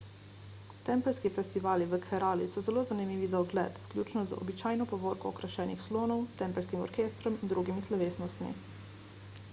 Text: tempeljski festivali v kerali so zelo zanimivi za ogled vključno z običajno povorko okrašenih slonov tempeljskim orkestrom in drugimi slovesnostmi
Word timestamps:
tempeljski 0.85 1.29
festivali 1.35 1.85
v 1.91 1.99
kerali 2.05 2.47
so 2.53 2.63
zelo 2.69 2.83
zanimivi 2.91 3.29
za 3.33 3.43
ogled 3.45 3.77
vključno 3.83 4.25
z 4.31 4.39
običajno 4.47 4.89
povorko 4.95 5.31
okrašenih 5.35 5.87
slonov 5.89 6.27
tempeljskim 6.43 6.85
orkestrom 6.89 7.41
in 7.43 7.55
drugimi 7.57 7.89
slovesnostmi 7.91 8.53